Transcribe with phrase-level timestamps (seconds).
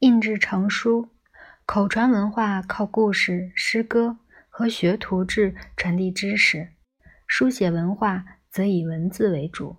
[0.00, 1.08] 印制成书。
[1.66, 6.68] 口传文化靠故事、诗歌和学徒制传递知识，
[7.26, 9.76] 书写文化则以文字为主。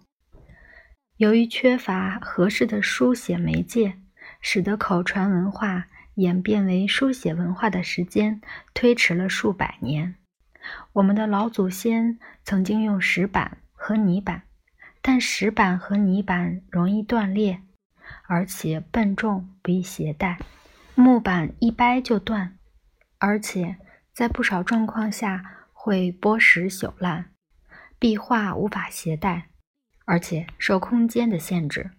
[1.16, 3.98] 由于缺乏合适的书写媒介，
[4.42, 8.42] 使得口传文化演变为书写文化的时间
[8.74, 10.16] 推迟了数百年。
[10.94, 14.44] 我们的老祖先曾经用石板和泥板，
[15.02, 17.62] 但石板和泥板容易断裂，
[18.28, 20.40] 而且笨重，不易携带。
[20.96, 22.58] 木板一掰就断，
[23.18, 23.78] 而且
[24.14, 27.32] 在不少状况下会剥蚀朽烂，
[27.98, 29.50] 壁画无法携带，
[30.06, 31.92] 而且受空间的限制。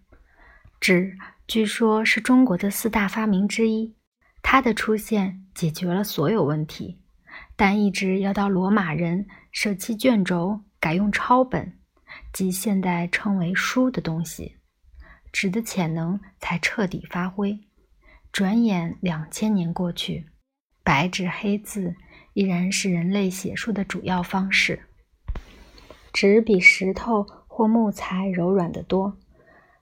[0.79, 1.16] 纸
[1.47, 3.97] 据说是中国的四大发明之一，
[4.43, 7.01] 它的出现解决了所有问题，
[7.57, 11.79] 但一直要到罗马人舍弃卷轴，改用抄本，
[12.33, 14.57] 即现代称为书的东西，
[15.33, 17.59] 纸的潜能才彻底发挥。
[18.33, 20.27] 转眼两千年过去，
[20.84, 21.95] 白纸黑字
[22.35, 24.87] 依然是人类写书的主要方式。
[26.13, 29.16] 纸比石头或木材柔软得多，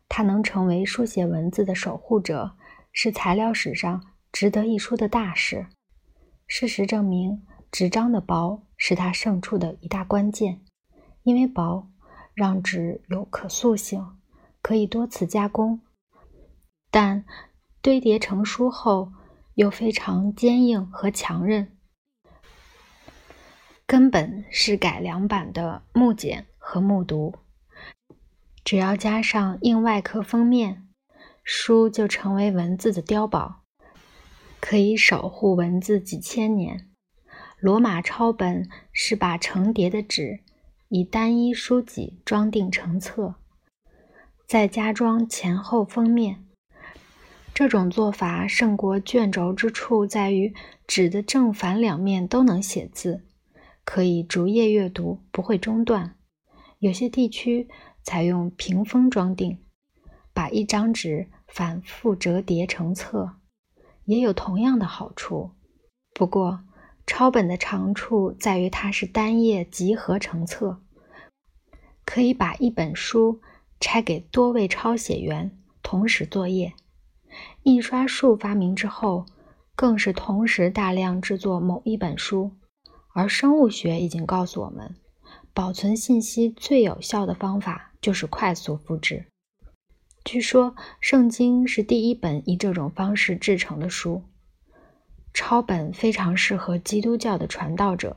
[0.09, 2.57] 它能成为书写文字的守护者，
[2.93, 5.67] 是材料史上值得一说的大事。
[6.47, 10.61] 事实证明，纸张的薄是它胜出的一大关键，
[11.23, 11.91] 因为薄
[12.35, 14.03] 让纸有可塑性，
[14.63, 15.81] 可以多次加工。
[16.91, 17.25] 但
[17.81, 19.13] 堆叠成书后，
[19.55, 21.77] 又非常坚硬和强韧，
[23.87, 27.35] 根本是改良版的木简和木牍。
[28.65, 30.89] 只要加上硬外壳封面，
[31.43, 33.63] 书就成为文字的碉堡，
[34.61, 36.91] 可以守护文字几千年。
[37.59, 40.41] 罗马抄本是把成叠的纸
[40.89, 43.37] 以单一书脊装订成册，
[44.49, 46.47] 再加装前后封面。
[47.53, 50.55] 这种做法胜过卷轴之处在于，
[50.87, 53.27] 纸的正反两面都能写字，
[53.85, 56.17] 可以逐页阅读，不会中断。
[56.79, 57.69] 有些地区
[58.03, 59.59] 采用屏风装订，
[60.33, 63.35] 把一张纸反复折叠成册，
[64.07, 65.51] 也有同样的好处。
[66.15, 66.65] 不过，
[67.07, 70.81] 抄本的长处在于它是单页集合成册，
[72.07, 73.43] 可以把一本书
[73.81, 75.51] 拆给多位抄写员
[75.83, 76.73] 同时作业。
[77.63, 79.27] 印刷术发明之后，
[79.77, 82.53] 更是同时大量制作某一本书。
[83.15, 84.95] 而生物学已经告诉我们，
[85.53, 89.27] 保存信息最有效的方法就是快速复制。
[90.25, 94.23] 据说，《圣经》是第一本以这种方式制成的书。
[95.33, 98.17] 抄本非常适合基督教的传道者，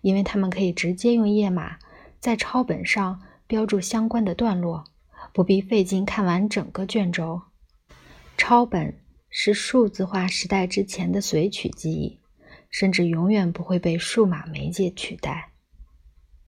[0.00, 1.78] 因为他们可以直接用页码
[2.18, 4.84] 在抄本上标注相关的段落，
[5.32, 7.42] 不必费劲看完整个卷轴。
[8.36, 8.94] 抄本
[9.28, 12.20] 是数字化时代之前的随取记忆，
[12.70, 15.50] 甚至永远不会被数码媒介取代。